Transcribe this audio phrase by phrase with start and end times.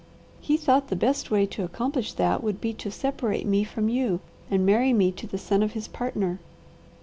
[0.39, 4.19] He thought the best way to accomplish that would be to separate me from you
[4.49, 6.39] and marry me to the son of his partner.